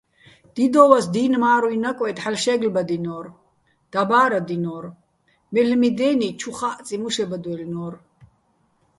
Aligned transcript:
დიდო́ვას 0.55 1.05
დი́ნ 1.13 1.33
მა́რუჲჼ 1.43 1.77
ნაკვეთ 1.83 2.17
ჰ̦ალო̆ 2.23 2.41
შე́გლბადჲნო́რ, 2.43 3.25
დაბა́რადჲინო́რ, 3.91 4.83
მელ'მი 5.53 5.89
დენი 5.97 6.29
ჩუ 6.39 6.51
ხაჸწიჼ 6.57 6.95
მუშებადვაჲლნო́რ. 7.01 7.93